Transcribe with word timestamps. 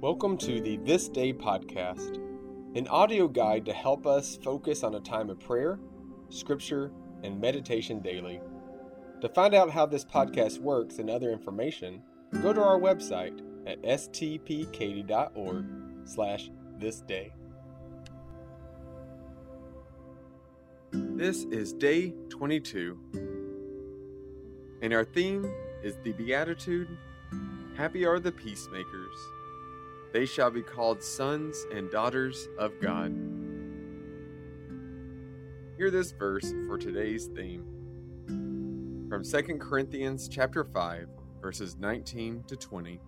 Welcome 0.00 0.38
to 0.38 0.62
the 0.62 0.78
This 0.78 1.10
Day 1.10 1.30
podcast, 1.30 2.16
an 2.74 2.88
audio 2.88 3.28
guide 3.28 3.66
to 3.66 3.74
help 3.74 4.06
us 4.06 4.38
focus 4.42 4.82
on 4.82 4.94
a 4.94 5.00
time 5.00 5.28
of 5.28 5.38
prayer, 5.38 5.78
scripture, 6.30 6.90
and 7.22 7.38
meditation 7.38 8.00
daily. 8.00 8.40
To 9.20 9.28
find 9.28 9.54
out 9.54 9.70
how 9.70 9.84
this 9.84 10.06
podcast 10.06 10.58
works 10.58 11.00
and 11.00 11.10
other 11.10 11.30
information, 11.30 12.02
go 12.40 12.54
to 12.54 12.62
our 12.62 12.80
website 12.80 13.42
at 13.66 13.82
stpkaty.org 13.82 15.66
slash 16.06 16.50
this 16.78 17.02
day. 17.02 17.34
This 20.92 21.44
is 21.44 21.74
day 21.74 22.14
22, 22.30 22.98
and 24.80 24.94
our 24.94 25.04
theme 25.04 25.44
is 25.84 25.98
the 26.02 26.12
Beatitude 26.12 26.88
Happy 27.76 28.04
are 28.04 28.20
the 28.20 28.32
peacemakers 28.32 29.16
they 30.12 30.26
shall 30.26 30.50
be 30.50 30.62
called 30.62 31.02
sons 31.02 31.66
and 31.72 31.90
daughters 31.90 32.48
of 32.58 32.72
God. 32.80 33.14
Hear 35.76 35.90
this 35.90 36.12
verse 36.12 36.52
for 36.66 36.76
today's 36.76 37.26
theme 37.26 37.64
from 39.08 39.24
2 39.24 39.58
Corinthians 39.58 40.28
chapter 40.28 40.64
5 40.64 41.08
verses 41.40 41.76
19 41.78 42.44
to 42.48 42.56
20. 42.56 43.00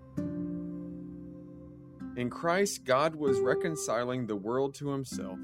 In 2.16 2.30
Christ 2.30 2.84
God 2.84 3.14
was 3.14 3.40
reconciling 3.40 4.26
the 4.26 4.36
world 4.36 4.74
to 4.76 4.88
himself, 4.88 5.38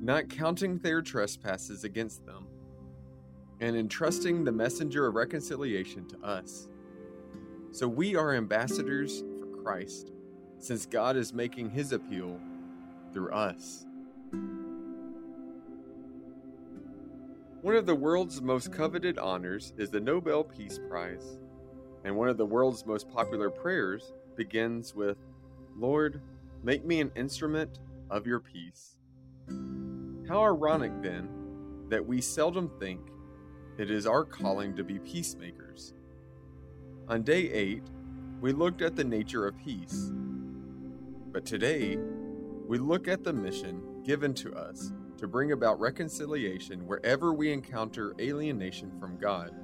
not 0.00 0.28
counting 0.28 0.78
their 0.78 1.02
trespasses 1.02 1.84
against 1.84 2.26
them, 2.26 2.46
and 3.60 3.76
entrusting 3.76 4.44
the 4.44 4.52
messenger 4.52 5.06
of 5.06 5.14
reconciliation 5.14 6.06
to 6.08 6.18
us. 6.22 6.68
So 7.70 7.86
we 7.88 8.16
are 8.16 8.34
ambassadors 8.34 9.22
for 9.38 9.62
Christ 9.62 10.12
since 10.58 10.86
God 10.86 11.16
is 11.16 11.32
making 11.32 11.70
his 11.70 11.92
appeal 11.92 12.38
through 13.12 13.30
us. 13.32 13.86
One 17.62 17.74
of 17.74 17.86
the 17.86 17.94
world's 17.94 18.40
most 18.40 18.72
coveted 18.72 19.18
honors 19.18 19.72
is 19.76 19.90
the 19.90 20.00
Nobel 20.00 20.44
Peace 20.44 20.78
Prize, 20.88 21.38
and 22.04 22.16
one 22.16 22.28
of 22.28 22.36
the 22.36 22.46
world's 22.46 22.86
most 22.86 23.10
popular 23.10 23.50
prayers 23.50 24.12
begins 24.36 24.94
with, 24.94 25.16
Lord, 25.76 26.20
make 26.62 26.84
me 26.84 27.00
an 27.00 27.10
instrument 27.16 27.80
of 28.10 28.26
your 28.26 28.40
peace. 28.40 28.96
How 30.28 30.44
ironic, 30.44 30.92
then, 31.02 31.28
that 31.88 32.04
we 32.04 32.20
seldom 32.20 32.70
think 32.78 33.00
it 33.78 33.90
is 33.90 34.06
our 34.06 34.24
calling 34.24 34.74
to 34.76 34.84
be 34.84 34.98
peacemakers. 34.98 35.94
On 37.08 37.22
day 37.22 37.50
8, 37.50 37.82
we 38.40 38.52
looked 38.52 38.82
at 38.82 38.96
the 38.96 39.04
nature 39.04 39.46
of 39.46 39.56
peace 39.58 40.12
but 41.36 41.44
today, 41.44 41.98
we 42.66 42.78
look 42.78 43.08
at 43.08 43.22
the 43.22 43.30
mission 43.30 43.82
given 44.02 44.32
to 44.32 44.54
us 44.54 44.90
to 45.18 45.28
bring 45.28 45.52
about 45.52 45.78
reconciliation 45.78 46.86
wherever 46.86 47.34
we 47.34 47.52
encounter 47.52 48.14
alienation 48.18 48.90
from 48.98 49.18
God 49.18 49.54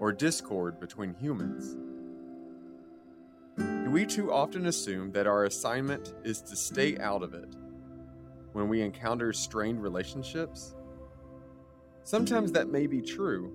or 0.00 0.12
discord 0.12 0.80
between 0.80 1.14
humans. 1.14 1.76
Do 3.56 3.88
we 3.92 4.04
too 4.04 4.32
often 4.32 4.66
assume 4.66 5.12
that 5.12 5.28
our 5.28 5.44
assignment 5.44 6.12
is 6.24 6.40
to 6.40 6.56
stay 6.56 6.98
out 6.98 7.22
of 7.22 7.34
it 7.34 7.54
when 8.52 8.68
we 8.68 8.82
encounter 8.82 9.32
strained 9.32 9.80
relationships? 9.80 10.74
Sometimes 12.02 12.50
that 12.50 12.66
may 12.66 12.88
be 12.88 13.00
true, 13.00 13.52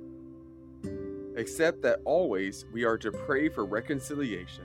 except 1.35 1.81
that 1.81 1.99
always 2.05 2.63
we 2.71 2.85
are 2.85 2.97
to 2.99 3.11
pray 3.11 3.49
for 3.49 3.65
reconciliation 3.65 4.63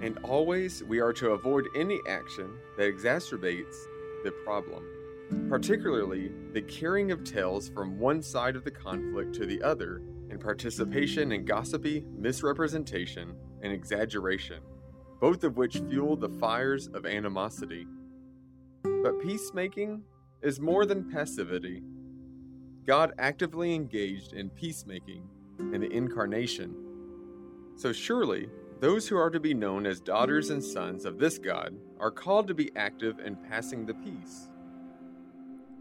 and 0.00 0.18
always 0.22 0.82
we 0.84 1.00
are 1.00 1.12
to 1.12 1.30
avoid 1.30 1.68
any 1.74 2.00
action 2.08 2.50
that 2.76 2.92
exacerbates 2.92 3.76
the 4.24 4.30
problem, 4.44 4.84
particularly 5.48 6.32
the 6.52 6.62
carrying 6.62 7.10
of 7.10 7.24
tales 7.24 7.68
from 7.68 7.98
one 7.98 8.22
side 8.22 8.56
of 8.56 8.64
the 8.64 8.70
conflict 8.70 9.34
to 9.34 9.46
the 9.46 9.62
other 9.62 10.02
and 10.30 10.40
participation 10.40 11.32
in 11.32 11.44
gossipy 11.44 12.04
misrepresentation 12.16 13.34
and 13.62 13.72
exaggeration, 13.72 14.60
both 15.20 15.44
of 15.44 15.56
which 15.56 15.82
fuel 15.88 16.16
the 16.16 16.28
fires 16.28 16.88
of 16.88 17.06
animosity. 17.06 17.86
But 18.82 19.20
peacemaking 19.20 20.02
is 20.42 20.60
more 20.60 20.84
than 20.86 21.10
passivity. 21.10 21.82
God 22.86 23.12
actively 23.18 23.74
engaged 23.74 24.32
in 24.32 24.50
peacemaking 24.50 25.28
in 25.58 25.80
the 25.80 25.90
incarnation. 25.90 26.74
So 27.76 27.92
surely 27.92 28.48
those 28.80 29.08
who 29.08 29.16
are 29.16 29.30
to 29.30 29.40
be 29.40 29.54
known 29.54 29.86
as 29.86 30.00
daughters 30.00 30.50
and 30.50 30.62
sons 30.62 31.04
of 31.04 31.18
this 31.18 31.38
God 31.38 31.74
are 31.98 32.10
called 32.10 32.46
to 32.48 32.54
be 32.54 32.70
active 32.76 33.20
in 33.20 33.36
passing 33.36 33.86
the 33.86 33.94
peace. 33.94 34.48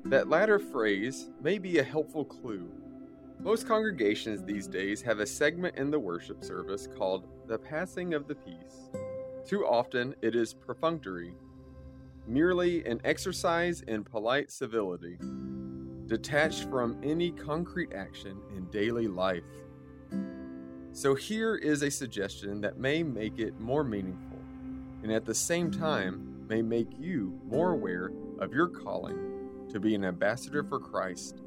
That 0.05 0.29
latter 0.29 0.59
phrase 0.59 1.29
may 1.41 1.57
be 1.57 1.79
a 1.79 1.83
helpful 1.83 2.23
clue. 2.23 2.71
Most 3.39 3.67
congregations 3.67 4.43
these 4.43 4.67
days 4.67 5.01
have 5.01 5.19
a 5.19 5.25
segment 5.25 5.75
in 5.75 5.91
the 5.91 5.99
worship 5.99 6.43
service 6.43 6.87
called 6.87 7.27
the 7.47 7.57
passing 7.57 8.13
of 8.13 8.27
the 8.27 8.35
peace. 8.35 8.89
Too 9.45 9.65
often 9.65 10.15
it 10.21 10.35
is 10.35 10.53
perfunctory, 10.53 11.33
merely 12.27 12.85
an 12.85 13.01
exercise 13.03 13.81
in 13.81 14.03
polite 14.03 14.51
civility, 14.51 15.17
detached 16.07 16.69
from 16.69 16.97
any 17.03 17.31
concrete 17.31 17.93
action 17.93 18.37
in 18.55 18.65
daily 18.71 19.07
life. 19.07 19.43
So 20.95 21.13
here 21.13 21.55
is 21.55 21.81
a 21.81 21.91
suggestion 21.91 22.61
that 22.61 22.77
may 22.77 23.03
make 23.03 23.37
it 23.37 23.59
more 23.59 23.83
meaningful, 23.83 24.39
and 25.03 25.11
at 25.11 25.25
the 25.25 25.35
same 25.35 25.69
time 25.69 26.45
may 26.47 26.61
make 26.61 26.87
you 26.97 27.37
more 27.43 27.73
aware 27.73 28.13
of 28.39 28.53
your 28.53 28.69
calling 28.69 29.67
to 29.73 29.79
be 29.81 29.93
an 29.93 30.05
ambassador 30.05 30.63
for 30.63 30.79
Christ. 30.79 31.41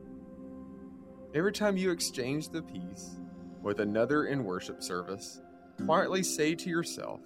Every 1.32 1.50
time 1.50 1.78
you 1.78 1.90
exchange 1.90 2.50
the 2.50 2.60
peace 2.60 3.16
with 3.62 3.80
another 3.80 4.26
in 4.26 4.44
worship 4.44 4.82
service, 4.82 5.40
quietly 5.82 6.22
say 6.22 6.54
to 6.54 6.68
yourself, 6.68 7.20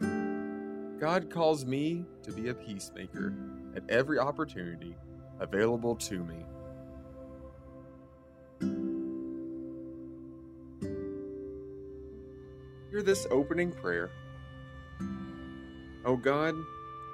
God 0.00 1.28
calls 1.28 1.66
me 1.66 2.06
to 2.22 2.32
be 2.32 2.48
a 2.48 2.54
peacemaker 2.54 3.34
at 3.76 3.82
every 3.90 4.18
opportunity 4.18 4.96
available 5.38 5.96
to 5.96 6.24
me. 6.24 6.46
Hear 13.02 13.14
this 13.14 13.26
opening 13.32 13.72
prayer. 13.72 14.10
O 16.04 16.14
God, 16.14 16.54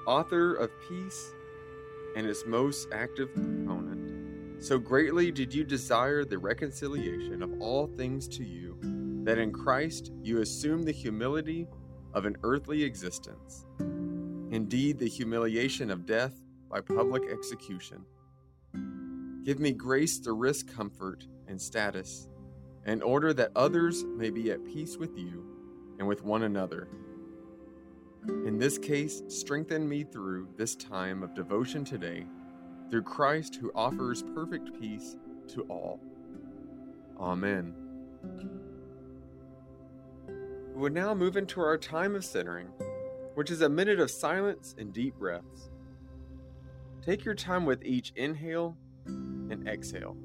author 0.06 0.52
of 0.52 0.70
peace 0.86 1.32
and 2.14 2.26
its 2.26 2.44
most 2.44 2.88
active 2.92 3.32
proponent, 3.32 4.62
so 4.62 4.78
greatly 4.78 5.30
did 5.30 5.54
you 5.54 5.64
desire 5.64 6.26
the 6.26 6.36
reconciliation 6.36 7.42
of 7.42 7.62
all 7.62 7.86
things 7.86 8.28
to 8.36 8.44
you, 8.44 8.76
that 9.24 9.38
in 9.38 9.50
Christ 9.50 10.12
you 10.22 10.42
assume 10.42 10.82
the 10.82 10.92
humility 10.92 11.66
of 12.12 12.26
an 12.26 12.36
earthly 12.42 12.84
existence, 12.84 13.64
indeed, 13.80 14.98
the 14.98 15.08
humiliation 15.08 15.90
of 15.90 16.04
death 16.04 16.34
by 16.68 16.82
public 16.82 17.22
execution. 17.32 18.04
Give 19.42 19.58
me 19.58 19.72
grace 19.72 20.18
to 20.18 20.32
risk 20.32 20.70
comfort 20.70 21.24
and 21.46 21.58
status, 21.58 22.28
in 22.84 23.00
order 23.00 23.32
that 23.32 23.52
others 23.56 24.04
may 24.04 24.28
be 24.28 24.50
at 24.50 24.62
peace 24.66 24.98
with 24.98 25.16
you 25.16 25.57
and 25.98 26.06
with 26.06 26.24
one 26.24 26.44
another. 26.44 26.88
In 28.26 28.58
this 28.58 28.78
case, 28.78 29.22
strengthen 29.28 29.88
me 29.88 30.04
through 30.04 30.48
this 30.56 30.76
time 30.76 31.22
of 31.22 31.34
devotion 31.34 31.84
today, 31.84 32.26
through 32.90 33.02
Christ 33.02 33.56
who 33.56 33.72
offers 33.74 34.22
perfect 34.34 34.78
peace 34.80 35.16
to 35.48 35.62
all. 35.62 36.00
Amen. 37.18 37.74
We 40.74 40.82
will 40.82 40.90
now 40.90 41.14
move 41.14 41.36
into 41.36 41.60
our 41.60 41.78
time 41.78 42.14
of 42.14 42.24
centering, 42.24 42.68
which 43.34 43.50
is 43.50 43.62
a 43.62 43.68
minute 43.68 43.98
of 43.98 44.10
silence 44.10 44.74
and 44.78 44.92
deep 44.92 45.16
breaths. 45.16 45.70
Take 47.02 47.24
your 47.24 47.34
time 47.34 47.64
with 47.64 47.84
each 47.84 48.12
inhale 48.16 48.76
and 49.06 49.66
exhale. 49.66 50.16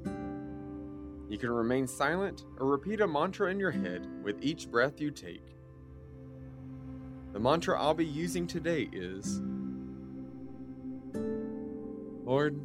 You 1.29 1.37
can 1.37 1.49
remain 1.49 1.87
silent 1.87 2.45
or 2.59 2.67
repeat 2.67 3.01
a 3.01 3.07
mantra 3.07 3.49
in 3.49 3.59
your 3.59 3.71
head 3.71 4.07
with 4.23 4.43
each 4.43 4.69
breath 4.69 4.99
you 4.99 5.09
take. 5.09 5.55
The 7.33 7.39
mantra 7.39 7.81
I'll 7.81 7.95
be 7.95 8.05
using 8.05 8.45
today 8.45 8.87
is 8.93 9.41
Lord, 12.23 12.57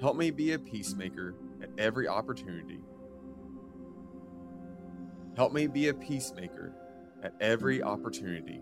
help 0.00 0.16
me 0.16 0.30
be 0.30 0.52
a 0.52 0.58
peacemaker 0.58 1.34
at 1.60 1.70
every 1.76 2.06
opportunity. 2.06 2.78
Help 5.36 5.52
me 5.52 5.66
be 5.66 5.88
a 5.88 5.94
peacemaker 5.94 6.72
at 7.22 7.34
every 7.40 7.82
opportunity. 7.82 8.60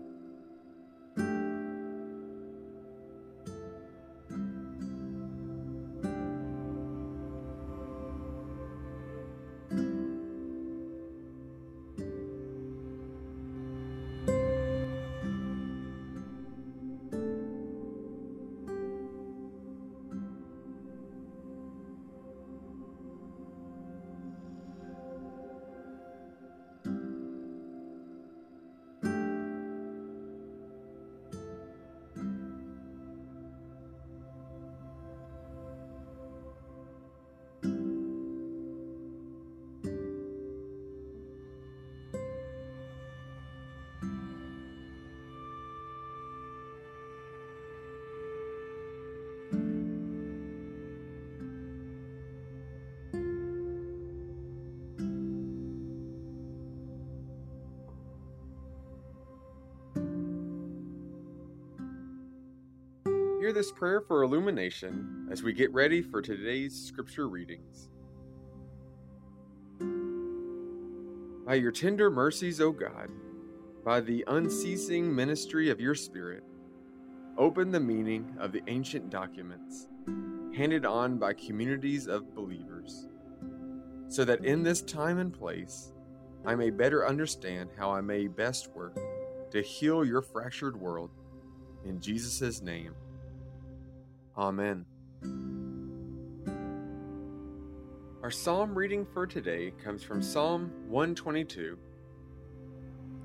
Hear 63.45 63.53
this 63.53 63.71
prayer 63.71 64.01
for 64.01 64.23
illumination 64.23 65.27
as 65.29 65.43
we 65.43 65.53
get 65.53 65.71
ready 65.71 66.01
for 66.01 66.19
today's 66.19 66.73
scripture 66.73 67.29
readings. 67.29 67.89
By 71.45 71.53
your 71.53 71.71
tender 71.71 72.09
mercies, 72.09 72.59
O 72.59 72.71
God, 72.71 73.11
by 73.83 74.01
the 74.01 74.23
unceasing 74.25 75.15
ministry 75.15 75.69
of 75.69 75.79
your 75.79 75.93
Spirit, 75.93 76.43
open 77.37 77.69
the 77.69 77.79
meaning 77.79 78.35
of 78.39 78.51
the 78.51 78.63
ancient 78.65 79.11
documents 79.11 79.89
handed 80.57 80.83
on 80.83 81.19
by 81.19 81.33
communities 81.33 82.07
of 82.07 82.33
believers, 82.33 83.05
so 84.07 84.25
that 84.25 84.43
in 84.43 84.63
this 84.63 84.81
time 84.81 85.19
and 85.19 85.31
place 85.31 85.93
I 86.47 86.55
may 86.55 86.71
better 86.71 87.07
understand 87.07 87.69
how 87.77 87.91
I 87.91 88.01
may 88.01 88.25
best 88.25 88.75
work 88.75 88.97
to 89.51 89.61
heal 89.61 90.03
your 90.03 90.23
fractured 90.23 90.75
world. 90.75 91.11
In 91.85 92.01
Jesus' 92.01 92.63
name. 92.63 92.95
Amen. 94.37 94.85
Our 98.21 98.31
psalm 98.31 98.75
reading 98.77 99.05
for 99.13 99.25
today 99.25 99.71
comes 99.81 100.03
from 100.03 100.21
Psalm 100.21 100.71
122. 100.89 101.77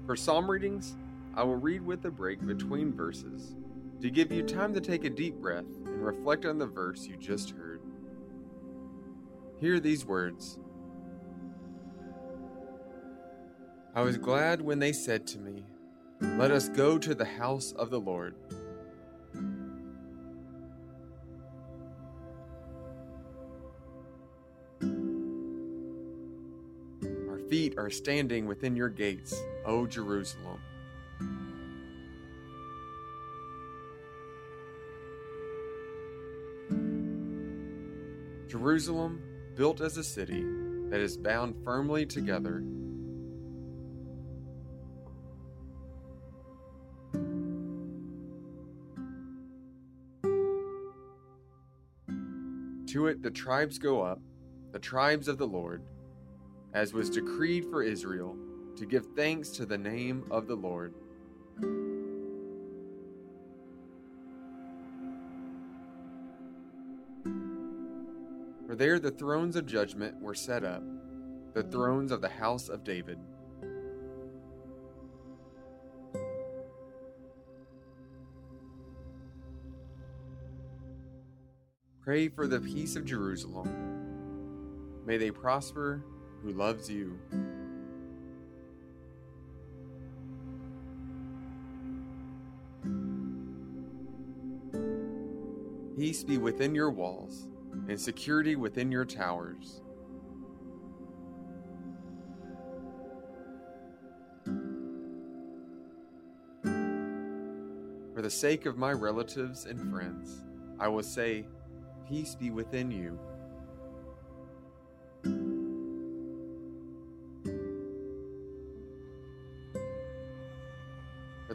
For 0.06 0.14
psalm 0.14 0.48
readings, 0.48 0.96
I 1.34 1.42
will 1.42 1.56
read 1.56 1.82
with 1.82 2.04
a 2.04 2.10
break 2.12 2.46
between 2.46 2.92
verses 2.92 3.56
to 4.00 4.08
give 4.08 4.30
you 4.30 4.44
time 4.44 4.72
to 4.74 4.80
take 4.80 5.04
a 5.04 5.10
deep 5.10 5.34
breath 5.34 5.64
and 5.84 6.04
reflect 6.04 6.44
on 6.44 6.58
the 6.58 6.66
verse 6.66 7.06
you 7.06 7.16
just 7.16 7.50
heard. 7.50 7.80
Hear 9.58 9.80
these 9.80 10.06
words 10.06 10.60
I 13.96 14.02
was 14.02 14.16
glad 14.16 14.60
when 14.60 14.78
they 14.78 14.92
said 14.92 15.26
to 15.28 15.40
me, 15.40 15.64
Let 16.20 16.52
us 16.52 16.68
go 16.68 16.98
to 16.98 17.16
the 17.16 17.24
house 17.24 17.72
of 17.72 17.90
the 17.90 17.98
Lord. 17.98 18.36
Feet 27.50 27.76
are 27.76 27.91
standing 27.91 28.47
within 28.47 28.76
your 28.76 28.88
gates, 28.88 29.35
O 29.67 29.85
Jerusalem. 29.85 30.61
Jerusalem, 38.47 39.20
built 39.56 39.81
as 39.81 39.97
a 39.97 40.05
city 40.05 40.44
that 40.91 41.00
is 41.00 41.17
bound 41.17 41.56
firmly 41.64 42.06
together. 42.06 42.62
To 52.87 53.06
it 53.06 53.23
the 53.23 53.31
tribes 53.31 53.79
go 53.79 54.03
up, 54.03 54.20
the 54.73 54.79
tribes 54.79 55.26
of 55.26 55.38
the 55.38 55.46
Lord 55.46 55.82
as 56.72 56.93
was 56.93 57.11
decreed 57.11 57.64
for 57.67 57.82
Israel, 57.82 58.37
to 58.76 58.87
give 58.87 59.06
thanks 59.17 59.50
to 59.50 59.67
the 59.67 59.78
name 59.78 60.25
of 60.31 60.46
the 60.46 60.55
Lord. 60.55 60.94
For 68.67 68.76
there 68.76 69.00
the 69.00 69.11
thrones 69.11 69.56
of 69.56 69.67
judgment 69.67 70.20
were 70.20 70.34
set 70.34 70.64
up, 70.64 70.82
the 71.55 71.64
thrones 71.64 72.12
of 72.12 72.20
the 72.20 72.28
house 72.28 72.69
of 72.69 72.84
David. 72.84 73.19
Pray 82.00 82.28
for 82.28 82.46
the 82.46 82.61
peace 82.61 82.96
of 82.96 83.05
Jerusalem. 83.05 83.69
May 85.05 85.17
they 85.17 85.31
prosper 85.31 86.02
who 86.42 86.52
loves 86.52 86.88
you. 86.88 87.19
Peace 95.96 96.25
be 96.25 96.38
within 96.38 96.75
your 96.75 96.90
walls 96.90 97.48
and 97.88 98.00
security 98.00 98.56
within 98.56 98.90
your 98.90 99.04
towers. 99.04 99.82
For 108.14 108.22
the 108.22 108.31
sake 108.31 108.66
of 108.66 108.78
my 108.78 108.93
relatives 108.93 109.66
and 109.66 109.90
friends, 109.90 110.43
I 110.78 110.88
will 110.88 111.02
say, 111.02 111.46
Peace 112.08 112.34
be 112.34 112.50
within 112.50 112.90
you. 112.90 113.19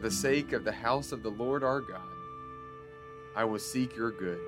The 0.06 0.12
sake 0.12 0.52
of 0.52 0.62
the 0.62 0.70
house 0.70 1.10
of 1.10 1.24
the 1.24 1.30
Lord 1.30 1.64
our 1.64 1.80
God, 1.80 1.98
I 3.34 3.42
will 3.42 3.58
seek 3.58 3.96
your 3.96 4.12
good. 4.12 4.38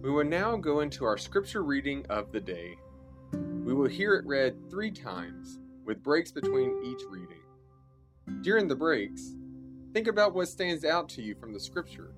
We 0.00 0.10
will 0.10 0.24
now 0.24 0.56
go 0.56 0.80
into 0.80 1.04
our 1.04 1.18
scripture 1.18 1.62
reading 1.62 2.06
of 2.08 2.32
the 2.32 2.40
day. 2.40 2.78
We 3.34 3.74
will 3.74 3.86
hear 3.86 4.14
it 4.14 4.24
read 4.24 4.70
three 4.70 4.90
times, 4.90 5.58
with 5.84 6.02
breaks 6.02 6.32
between 6.32 6.82
each 6.86 7.02
reading. 7.10 7.42
During 8.40 8.66
the 8.66 8.76
breaks, 8.76 9.34
think 9.92 10.06
about 10.06 10.34
what 10.34 10.48
stands 10.48 10.86
out 10.86 11.10
to 11.10 11.22
you 11.22 11.34
from 11.34 11.52
the 11.52 11.60
scripture. 11.60 12.14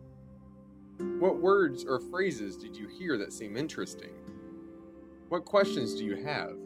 What 1.18 1.40
words 1.42 1.84
or 1.84 1.98
phrases 1.98 2.56
did 2.56 2.76
you 2.76 2.86
hear 2.86 3.18
that 3.18 3.32
seem 3.32 3.56
interesting? 3.56 4.27
What 5.28 5.44
questions 5.44 5.94
do 5.94 6.06
you 6.06 6.16
have? 6.24 6.56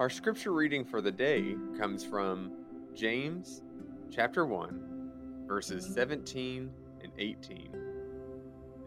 Our 0.00 0.10
scripture 0.10 0.52
reading 0.52 0.84
for 0.84 1.00
the 1.00 1.12
day 1.12 1.54
comes 1.78 2.04
from 2.04 2.50
James 2.92 3.62
chapter 4.10 4.46
1, 4.46 5.44
verses 5.46 5.86
17 5.94 6.68
and 7.04 7.12
18, 7.16 7.70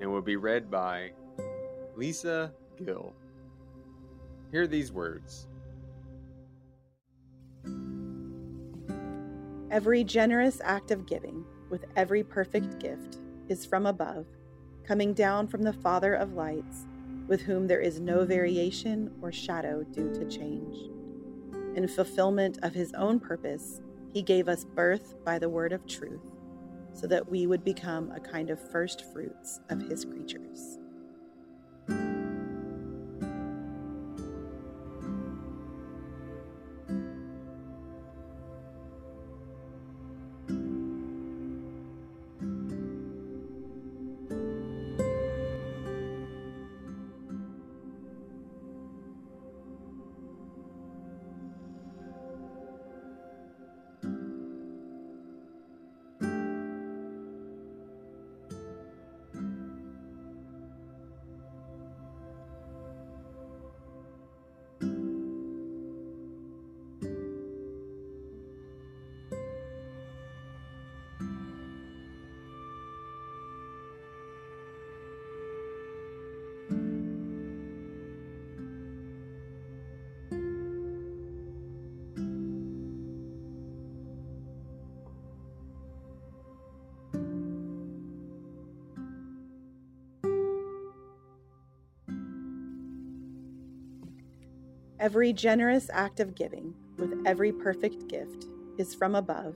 and 0.01 0.12
will 0.12 0.22
be 0.22 0.36
read 0.36 0.70
by 0.70 1.12
Lisa 1.96 2.51
Gill. 2.84 3.13
Hear 4.51 4.67
these 4.67 4.91
words 4.91 5.48
Every 9.70 10.03
generous 10.03 10.60
act 10.65 10.91
of 10.91 11.05
giving, 11.05 11.46
with 11.70 11.86
every 11.96 12.24
perfect 12.24 12.77
gift, 12.79 13.20
is 13.48 13.65
from 13.65 13.86
above 13.86 14.25
coming 14.83 15.13
down 15.13 15.47
from 15.47 15.63
the 15.63 15.73
Father 15.73 16.13
of 16.13 16.33
lights, 16.33 16.85
with 17.27 17.41
whom 17.41 17.67
there 17.67 17.79
is 17.79 18.00
no 18.00 18.25
variation 18.25 19.11
or 19.21 19.31
shadow 19.31 19.83
due 19.83 20.11
to 20.13 20.25
change. 20.25 20.75
In 21.75 21.88
fulfillment 21.88 22.59
of 22.63 22.73
his 22.73 22.91
own 22.93 23.19
purpose, 23.19 23.81
he 24.13 24.21
gave 24.21 24.50
us 24.50 24.65
birth 24.65 25.15
by 25.23 25.39
the 25.39 25.47
word 25.47 25.71
of 25.71 25.88
truth, 25.88 26.19
so 26.93 27.07
that 27.07 27.29
we 27.29 27.47
would 27.47 27.63
become 27.63 28.11
a 28.11 28.19
kind 28.19 28.50
of 28.50 28.71
first 28.71 29.05
fruits 29.13 29.61
of 29.69 29.81
his 29.81 30.03
creatures. 30.03 30.80
Every 95.01 95.34
generous 95.34 95.89
act 95.91 96.20
of 96.20 96.36
giving, 96.36 96.75
with 96.98 97.24
every 97.25 97.51
perfect 97.51 98.08
gift, 98.08 98.46
is 98.77 98.93
from 98.93 99.15
above, 99.15 99.55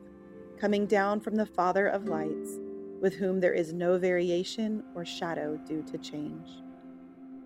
coming 0.57 0.87
down 0.87 1.19
from 1.19 1.35
the 1.35 1.45
Father 1.45 1.85
of 1.85 2.07
lights, 2.07 2.57
with 2.99 3.13
whom 3.13 3.39
there 3.39 3.53
is 3.53 3.71
no 3.71 3.99
variation 3.99 4.83
or 4.95 5.05
shadow 5.05 5.55
due 5.57 5.83
to 5.83 5.99
change. 5.99 6.49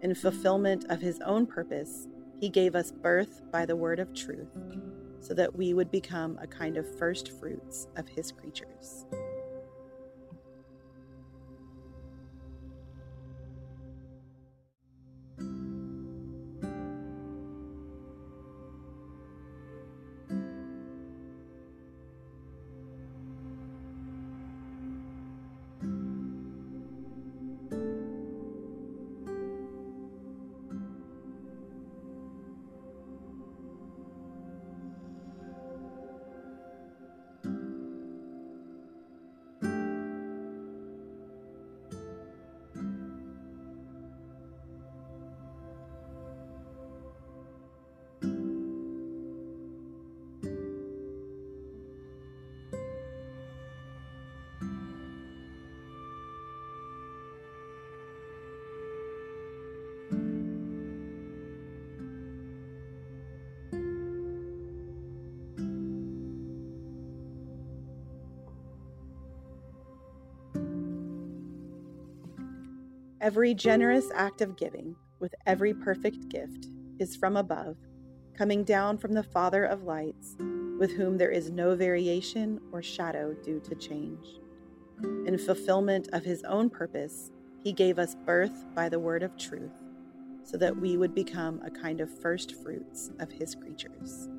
In 0.01 0.15
fulfillment 0.15 0.85
of 0.87 1.01
his 1.01 1.19
own 1.25 1.45
purpose, 1.45 2.07
he 2.39 2.47
gave 2.47 2.73
us 2.73 2.89
birth 2.89 3.41
by 3.51 3.65
the 3.65 3.75
word 3.75 3.99
of 3.99 4.13
truth, 4.13 4.47
so 5.19 5.33
that 5.33 5.53
we 5.53 5.73
would 5.73 5.91
become 5.91 6.39
a 6.41 6.47
kind 6.47 6.77
of 6.77 6.97
first 6.97 7.33
fruits 7.37 7.89
of 7.97 8.07
his 8.07 8.31
creatures. 8.31 9.05
Every 73.21 73.53
generous 73.53 74.09
act 74.15 74.39
of 74.39 74.55
giving, 74.55 74.95
with 75.19 75.35
every 75.45 75.73
perfect 75.73 76.29
gift, 76.29 76.67
is 76.99 77.17
from 77.17 77.35
above, 77.35 77.75
coming 78.33 78.63
down 78.63 78.97
from 78.97 79.11
the 79.11 79.23
Father 79.23 79.65
of 79.65 79.83
lights, 79.83 80.37
with 80.79 80.93
whom 80.93 81.17
there 81.17 81.29
is 81.29 81.51
no 81.51 81.75
variation 81.75 82.61
or 82.71 82.81
shadow 82.81 83.33
due 83.43 83.59
to 83.59 83.75
change. 83.75 84.25
In 85.25 85.37
fulfillment 85.37 86.07
of 86.13 86.23
his 86.23 86.43
own 86.43 86.69
purpose, 86.69 87.29
he 87.61 87.73
gave 87.73 87.99
us 87.99 88.15
birth 88.25 88.65
by 88.73 88.87
the 88.87 88.99
word 88.99 89.21
of 89.21 89.35
truth, 89.35 89.75
so 90.45 90.55
that 90.55 90.77
we 90.77 90.95
would 90.95 91.13
become 91.13 91.61
a 91.65 91.69
kind 91.69 91.99
of 91.99 92.21
first 92.21 92.55
fruits 92.63 93.11
of 93.19 93.29
his 93.29 93.53
creatures. 93.53 94.29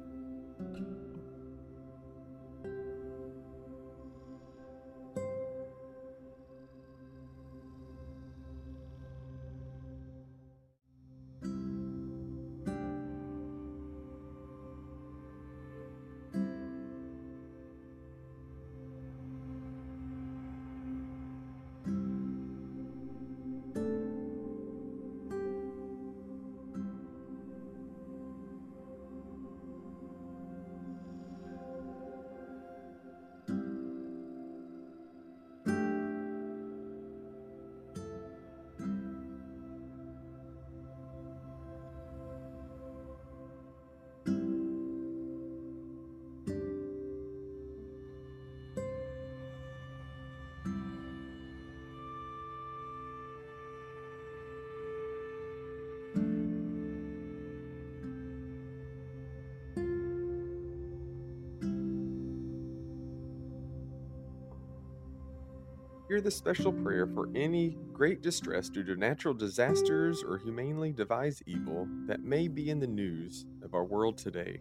Hear 66.10 66.20
the 66.20 66.28
special 66.28 66.72
prayer 66.72 67.06
for 67.06 67.28
any 67.36 67.78
great 67.92 68.20
distress 68.20 68.68
due 68.68 68.82
to 68.82 68.96
natural 68.96 69.32
disasters 69.32 70.24
or 70.24 70.38
humanely 70.38 70.90
devised 70.90 71.44
evil 71.46 71.86
that 72.08 72.24
may 72.24 72.48
be 72.48 72.68
in 72.68 72.80
the 72.80 72.86
news 72.88 73.46
of 73.62 73.74
our 73.74 73.84
world 73.84 74.18
today. 74.18 74.58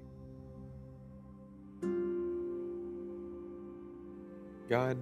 God, 4.70 5.00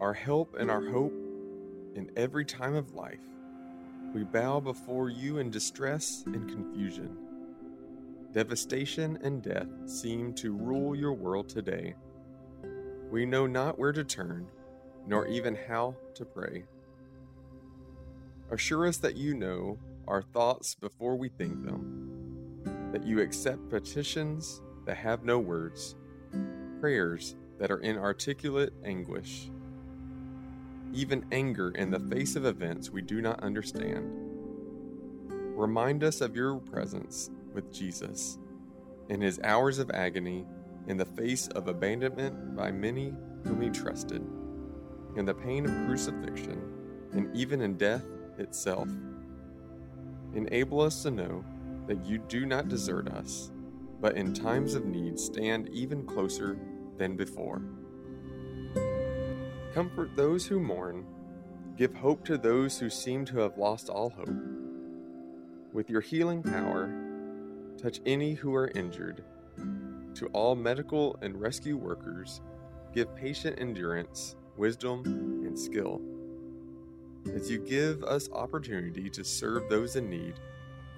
our 0.00 0.12
help 0.12 0.54
and 0.54 0.70
our 0.70 0.88
hope 0.88 1.12
in 1.96 2.12
every 2.16 2.44
time 2.44 2.76
of 2.76 2.94
life, 2.94 3.18
we 4.14 4.22
bow 4.22 4.60
before 4.60 5.10
you 5.10 5.38
in 5.38 5.50
distress 5.50 6.22
and 6.26 6.48
confusion. 6.48 7.16
Devastation 8.32 9.18
and 9.20 9.42
death 9.42 9.66
seem 9.86 10.32
to 10.34 10.52
rule 10.52 10.94
your 10.94 11.14
world 11.14 11.48
today. 11.48 11.96
We 13.10 13.26
know 13.26 13.48
not 13.48 13.80
where 13.80 13.92
to 13.92 14.04
turn 14.04 14.46
nor 15.06 15.26
even 15.26 15.56
how 15.68 15.94
to 16.14 16.24
pray. 16.24 16.64
Assure 18.50 18.86
us 18.86 18.98
that 18.98 19.16
you 19.16 19.34
know 19.34 19.78
our 20.06 20.22
thoughts 20.22 20.74
before 20.74 21.16
we 21.16 21.28
think 21.28 21.64
them, 21.64 22.90
that 22.92 23.04
you 23.04 23.20
accept 23.20 23.68
petitions 23.68 24.62
that 24.84 24.96
have 24.96 25.24
no 25.24 25.38
words, 25.38 25.96
prayers 26.80 27.34
that 27.58 27.70
are 27.70 27.80
in 27.80 27.96
articulate 27.96 28.72
anguish, 28.84 29.50
even 30.92 31.24
anger 31.32 31.70
in 31.70 31.90
the 31.90 32.00
face 32.00 32.36
of 32.36 32.44
events 32.44 32.90
we 32.90 33.02
do 33.02 33.20
not 33.20 33.42
understand. 33.42 34.10
Remind 35.28 36.04
us 36.04 36.20
of 36.20 36.36
your 36.36 36.56
presence 36.56 37.30
with 37.52 37.72
Jesus 37.72 38.38
in 39.08 39.20
his 39.20 39.40
hours 39.42 39.78
of 39.78 39.90
agony 39.90 40.46
in 40.86 40.96
the 40.96 41.04
face 41.04 41.48
of 41.48 41.68
abandonment 41.68 42.54
by 42.56 42.70
many 42.70 43.12
whom 43.44 43.60
he 43.60 43.70
trusted 43.70 44.24
in 45.16 45.24
the 45.24 45.34
pain 45.34 45.64
of 45.64 45.86
crucifixion, 45.86 46.60
and 47.12 47.34
even 47.34 47.60
in 47.62 47.76
death 47.76 48.04
itself. 48.38 48.88
Enable 50.34 50.80
us 50.80 51.02
to 51.02 51.10
know 51.10 51.44
that 51.86 52.04
you 52.04 52.18
do 52.18 52.44
not 52.46 52.68
desert 52.68 53.08
us, 53.08 53.50
but 54.00 54.16
in 54.16 54.34
times 54.34 54.74
of 54.74 54.84
need 54.84 55.18
stand 55.18 55.68
even 55.70 56.04
closer 56.04 56.58
than 56.98 57.16
before. 57.16 57.62
Comfort 59.72 60.16
those 60.16 60.46
who 60.46 60.60
mourn, 60.60 61.06
give 61.76 61.94
hope 61.94 62.24
to 62.24 62.38
those 62.38 62.78
who 62.78 62.90
seem 62.90 63.24
to 63.26 63.38
have 63.38 63.58
lost 63.58 63.88
all 63.88 64.10
hope. 64.10 64.28
With 65.72 65.90
your 65.90 66.00
healing 66.00 66.42
power, 66.42 66.90
touch 67.80 68.00
any 68.06 68.34
who 68.34 68.54
are 68.54 68.68
injured. 68.68 69.22
To 70.14 70.26
all 70.32 70.54
medical 70.54 71.18
and 71.20 71.38
rescue 71.38 71.76
workers, 71.76 72.40
give 72.94 73.14
patient 73.14 73.58
endurance 73.60 74.36
wisdom, 74.56 75.02
and 75.46 75.58
skill. 75.58 76.00
As 77.34 77.50
you 77.50 77.58
give 77.58 78.04
us 78.04 78.30
opportunity 78.32 79.10
to 79.10 79.24
serve 79.24 79.68
those 79.68 79.96
in 79.96 80.08
need, 80.08 80.34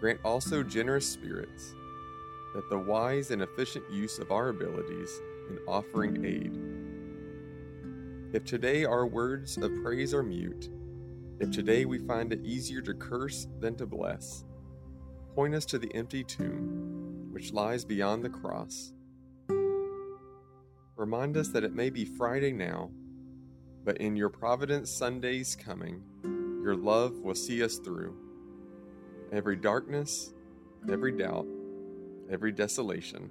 grant 0.00 0.20
also 0.24 0.62
generous 0.62 1.06
spirits, 1.06 1.74
that 2.54 2.68
the 2.70 2.78
wise 2.78 3.30
and 3.30 3.42
efficient 3.42 3.84
use 3.90 4.18
of 4.18 4.30
our 4.30 4.48
abilities 4.48 5.20
in 5.50 5.58
offering 5.66 6.24
aid. 6.24 6.58
If 8.34 8.44
today 8.44 8.84
our 8.84 9.06
words 9.06 9.56
of 9.56 9.72
praise 9.82 10.12
are 10.12 10.22
mute, 10.22 10.68
if 11.40 11.50
today 11.50 11.84
we 11.84 11.98
find 11.98 12.32
it 12.32 12.44
easier 12.44 12.82
to 12.82 12.94
curse 12.94 13.46
than 13.60 13.74
to 13.76 13.86
bless, 13.86 14.44
point 15.34 15.54
us 15.54 15.64
to 15.66 15.78
the 15.78 15.94
empty 15.94 16.24
tomb 16.24 17.28
which 17.30 17.52
lies 17.52 17.84
beyond 17.84 18.24
the 18.24 18.28
cross. 18.28 18.92
Remind 20.96 21.36
us 21.36 21.48
that 21.48 21.64
it 21.64 21.72
may 21.72 21.88
be 21.88 22.04
Friday 22.04 22.52
now 22.52 22.90
but 23.84 23.98
in 23.98 24.16
your 24.16 24.28
providence 24.28 24.90
Sunday's 24.90 25.56
coming, 25.56 26.02
your 26.62 26.76
love 26.76 27.18
will 27.20 27.34
see 27.34 27.62
us 27.62 27.78
through. 27.78 28.16
Every 29.32 29.56
darkness, 29.56 30.32
every 30.90 31.12
doubt, 31.12 31.46
every 32.30 32.52
desolation. 32.52 33.30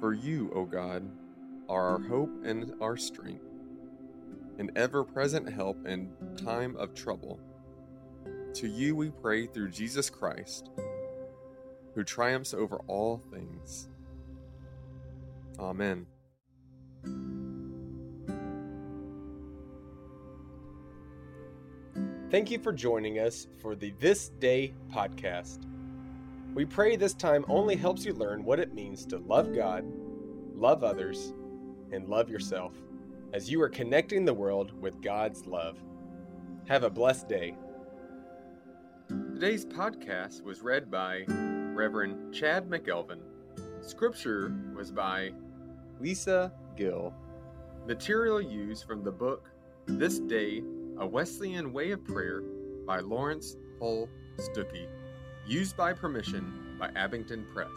For 0.00 0.12
you, 0.12 0.50
O 0.54 0.64
God, 0.64 1.08
are 1.68 1.88
our 1.88 2.00
hope 2.00 2.30
and 2.44 2.74
our 2.80 2.96
strength, 2.96 3.44
an 4.58 4.70
ever 4.76 5.04
present 5.04 5.50
help 5.52 5.86
in 5.86 6.10
time 6.36 6.76
of 6.76 6.94
trouble. 6.94 7.40
To 8.54 8.68
you 8.68 8.94
we 8.94 9.10
pray 9.10 9.46
through 9.46 9.70
Jesus 9.70 10.08
Christ, 10.08 10.70
who 11.94 12.04
triumphs 12.04 12.54
over 12.54 12.76
all 12.86 13.22
things. 13.32 13.88
Amen. 15.58 16.06
Thank 22.28 22.50
you 22.50 22.58
for 22.58 22.72
joining 22.72 23.20
us 23.20 23.46
for 23.62 23.76
the 23.76 23.94
This 24.00 24.30
Day 24.30 24.74
podcast. 24.92 25.60
We 26.54 26.64
pray 26.64 26.96
this 26.96 27.14
time 27.14 27.44
only 27.46 27.76
helps 27.76 28.04
you 28.04 28.14
learn 28.14 28.42
what 28.42 28.58
it 28.58 28.74
means 28.74 29.06
to 29.06 29.18
love 29.18 29.54
God, 29.54 29.84
love 30.52 30.82
others, 30.82 31.32
and 31.92 32.08
love 32.08 32.28
yourself 32.28 32.72
as 33.32 33.48
you 33.48 33.62
are 33.62 33.68
connecting 33.68 34.24
the 34.24 34.34
world 34.34 34.72
with 34.82 35.00
God's 35.00 35.46
love. 35.46 35.78
Have 36.66 36.82
a 36.82 36.90
blessed 36.90 37.28
day. 37.28 37.54
Today's 39.08 39.64
podcast 39.64 40.42
was 40.42 40.62
read 40.62 40.90
by 40.90 41.26
Reverend 41.28 42.34
Chad 42.34 42.68
McElveen. 42.68 43.20
Scripture 43.82 44.52
was 44.74 44.90
by 44.90 45.30
Lisa 46.00 46.52
Gill. 46.76 47.14
Material 47.86 48.40
used 48.40 48.84
from 48.84 49.04
the 49.04 49.12
book 49.12 49.48
This 49.86 50.18
Day 50.18 50.64
A 50.98 51.06
Wesleyan 51.06 51.74
Way 51.74 51.90
of 51.90 52.02
Prayer 52.04 52.42
by 52.86 53.00
Laurence 53.00 53.58
Hull 53.78 54.08
Stookey. 54.38 54.86
Used 55.46 55.76
by 55.76 55.92
permission 55.92 56.74
by 56.78 56.90
Abingdon 56.96 57.46
Press. 57.52 57.68